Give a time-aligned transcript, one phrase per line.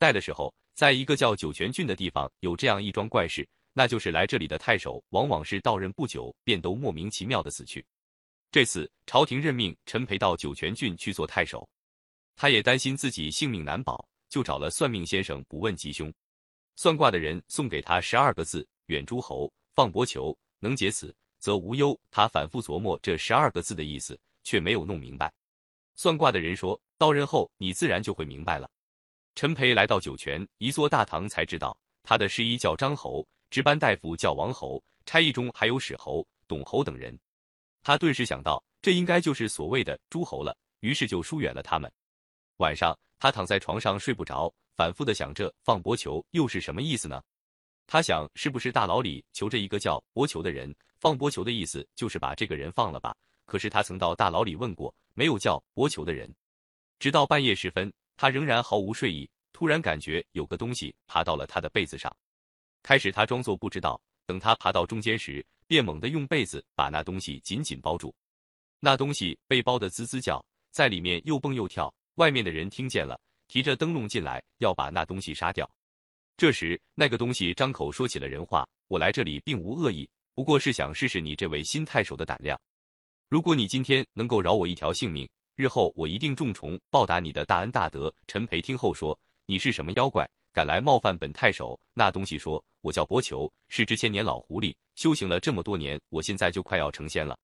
[0.00, 7.84] 代的时候，在一个叫酒泉郡的地方，有这样一桩怪事，那就是来这里的太守，往往是到任不久，便都莫名其妙的死去。
[8.50, 11.68] 这次朝廷任命陈培到酒泉郡去做太守，
[12.34, 16.12] 他也担心自己性命难保，就找了算命先生卜问吉凶。
[16.76, 21.96] 算卦的人送给他十二个字：远诸侯，放伯求，能解此，则无忧。
[22.10, 25.30] 他反复琢磨这十二个字的意思，却没有弄明白。
[25.94, 28.68] 算卦的人说：“到任后，你自然就会明白了。”
[29.34, 37.18] 陈培来到酒泉一座大堂，才知道他的师医叫张侯，值班大夫叫王侯，差役中还有史侯、董侯等人。
[37.82, 41.90] 他顿时想到，这应该就是所谓的诸侯了，于是就疏远了他们。
[42.58, 47.22] 晚上，他躺在床上睡不着，反复的想着放薄求又是什么意思呢？
[47.86, 50.74] 他想，是不是大牢里囚着一个叫薄求的人？
[50.98, 53.16] 放薄求的意思就是把这个人放了吧？
[53.46, 56.30] 可是他曾到大牢里问过，没有叫薄求的人。
[56.98, 57.90] 直到半夜时分。
[58.20, 62.14] 他仍然毫无睡意，突然感觉有个东西爬到了他的被子上。
[62.82, 68.14] 开始他装作不知道，等他爬到中间时，便猛地用被子把那东西紧紧包住。
[68.78, 71.90] 那东西被包得滋滋叫，在里面又蹦又跳。
[72.16, 73.18] 外面的人听见了，
[73.48, 75.66] 提着灯笼进来，要把那东西杀掉。
[76.36, 82.60] 这时，那个东西张口说起了人话：“我来这里并无恶意，不过是想试试你这位新太守的胆量。
[83.30, 85.26] 如果你今天能够饶我一条性命。”
[85.60, 88.12] 日后我一定重重报答你的大恩大德。
[88.26, 97.38] 陈培听后说：“你是什么妖怪，敢来冒犯本太守？”那东西说：“我叫伯求，是只千年老狐狸，修行了这么多年，我现在就快要成仙了。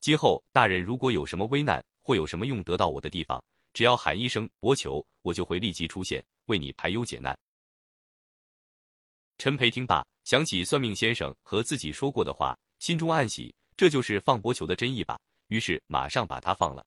[0.00, 3.42] 今后大人如果有什么危难，或有什么用得到我的地方，
[3.72, 7.36] 只要喊一声伯求，我就会立即出现，为你排忧解难。”
[9.36, 15.18] 陈培听罢，想起算命先生和自己说过的话，心中暗喜，这就是放伯求的真意吧。
[15.48, 16.84] 于是马上把他放了。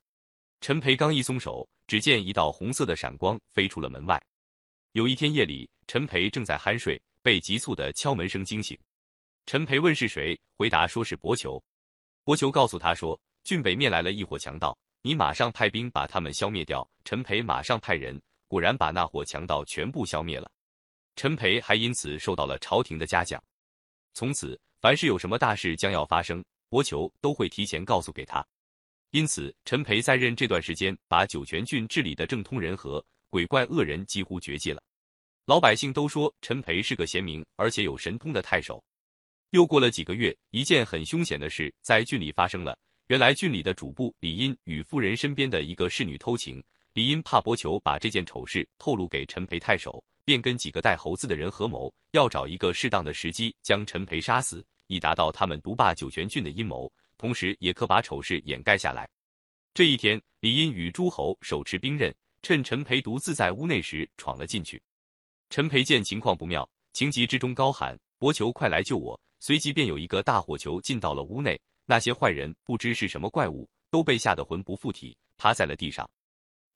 [0.62, 4.22] 陈培刚一松手，只见一道红色的闪光飞出了门外。
[4.92, 8.78] 有一天夜里，陈培正在酣睡，被急促的敲门声惊醒。
[9.48, 11.62] 陈培问是谁，回答说是伯求。
[12.24, 16.88] 伯求告诉他说，郡北面来了一伙强盗，你马上派兵把他们消灭掉。
[17.06, 20.48] 陈培马上派人，果然把那伙强盗全部消灭了。
[21.16, 23.44] 陈培还因此受到了朝廷的嘉奖。
[24.14, 28.46] 从此，凡是有什么大事将要发生，伯求都会提前告诉给他。
[29.12, 34.82] 因此，陈培在任这段时间，把酒泉郡治理的政通人和，鬼怪恶人几乎绝迹了。
[35.46, 38.82] 老百姓都说陈培是个贤明而且有神通的太守。
[39.50, 42.78] 又过了几个月，一件很凶险的事在郡里发生了。
[43.08, 56.90] 原来郡里的主簿李英与夫人身边的一个侍女偷情，李英怕伯求把这件丑事透露给陈培太守，便跟几个带猴子的人合谋，要找一个适当的时机将陈培杀死，以达到他们独霸酒泉郡的阴谋。
[57.22, 59.08] 同时，也可把丑事掩盖下来。
[59.76, 62.12] 这一天，李因与诸侯手持兵刃，
[62.42, 64.82] 趁陈培独自在屋内时闯了进去。
[65.52, 71.62] 陈培见情况不妙，情急之中高喊：“伯求，快来救我！”随即便有一个大火球进到了屋内。
[71.86, 76.10] 那些坏人不知是什么怪物，都被吓得魂不附体，趴在了地上。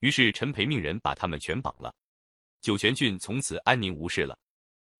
[0.01, 1.91] 于是陈培命人把他们全绑了。
[2.61, 4.37] 酒泉郡从此安宁无事了。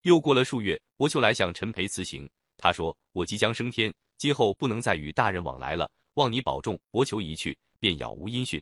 [0.01, 6.79] 又过了数月，伯求来向陈培辞行，他说：“我即将升天。”今后不能再与大人往来了，望你保重。
[6.91, 8.61] 伯求一去，便杳无音讯。